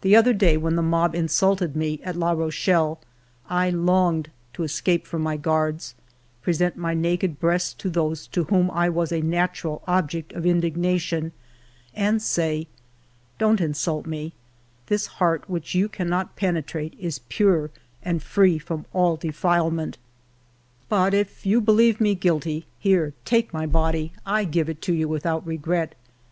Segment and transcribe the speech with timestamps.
[0.00, 2.98] "The other day when the mob insulted me at La Rochelle,
[3.48, 5.94] I longed to escape from my guards,
[6.42, 11.30] present my naked breast to those to whom I was a natural object of indignation
[11.94, 12.66] and say:'
[13.38, 14.32] Don't Insult me;
[14.86, 17.70] this heart which you cannot penetrate is pure
[18.02, 22.00] and free from all defilement; 8o FIVE YEARS OF MY LIFE but if you believe
[22.00, 25.94] me guilty, here, take my body, I give it to you without regret.'